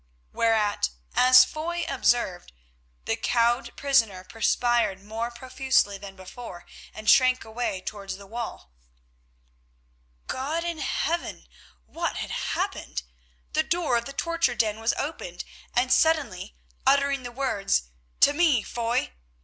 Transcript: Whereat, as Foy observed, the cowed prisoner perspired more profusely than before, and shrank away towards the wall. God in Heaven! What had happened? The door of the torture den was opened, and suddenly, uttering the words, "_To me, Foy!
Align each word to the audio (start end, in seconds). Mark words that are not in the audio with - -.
Whereat, 0.33 0.89
as 1.15 1.45
Foy 1.45 1.85
observed, 1.87 2.53
the 3.05 3.15
cowed 3.15 3.77
prisoner 3.77 4.23
perspired 4.23 5.03
more 5.03 5.29
profusely 5.29 5.99
than 5.99 6.15
before, 6.15 6.65
and 6.91 7.07
shrank 7.07 7.45
away 7.45 7.81
towards 7.81 8.17
the 8.17 8.25
wall. 8.25 8.71
God 10.25 10.63
in 10.63 10.79
Heaven! 10.79 11.47
What 11.85 12.15
had 12.17 12.31
happened? 12.31 13.03
The 13.53 13.61
door 13.61 13.95
of 13.95 14.05
the 14.05 14.13
torture 14.13 14.55
den 14.55 14.79
was 14.79 14.95
opened, 14.97 15.43
and 15.75 15.93
suddenly, 15.93 16.55
uttering 16.83 17.21
the 17.21 17.31
words, 17.31 17.83
"_To 18.21 18.35
me, 18.35 18.63
Foy! 18.63 19.13